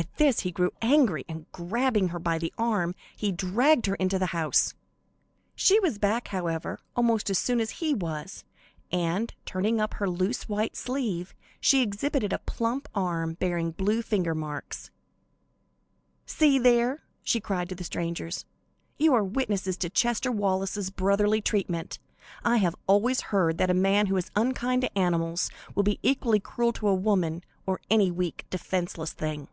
[0.00, 4.18] At this, he grew angry, and, grabbing her by the arm, he dragged her into
[4.18, 4.72] the house.
[5.54, 8.44] She was back, however, almost as soon as he was,
[8.90, 14.34] and turning up her loose white sleeve, she exhibited a plump arm bearing blue finger
[14.34, 14.90] marks.
[16.24, 18.46] "See there!" she cried to the strangers,
[18.98, 21.98] "you are witnesses to Chester Wallace's brotherly treatment.
[22.42, 26.40] I have always heard that a man who is unkind to animals will be equally
[26.40, 29.48] cruel to woman, or any weak, defenceless thing."